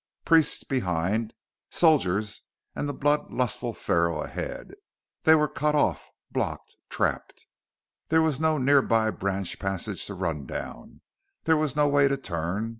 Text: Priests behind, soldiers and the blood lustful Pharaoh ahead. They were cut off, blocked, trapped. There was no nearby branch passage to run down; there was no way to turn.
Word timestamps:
Priests 0.25 0.63
behind, 0.63 1.31
soldiers 1.69 2.41
and 2.75 2.89
the 2.89 2.91
blood 2.91 3.29
lustful 3.31 3.71
Pharaoh 3.71 4.23
ahead. 4.23 4.73
They 5.25 5.35
were 5.35 5.47
cut 5.47 5.75
off, 5.75 6.09
blocked, 6.31 6.75
trapped. 6.89 7.45
There 8.09 8.23
was 8.23 8.39
no 8.39 8.57
nearby 8.57 9.11
branch 9.11 9.59
passage 9.59 10.07
to 10.07 10.15
run 10.15 10.47
down; 10.47 11.01
there 11.43 11.55
was 11.55 11.75
no 11.75 11.87
way 11.87 12.07
to 12.07 12.17
turn. 12.17 12.69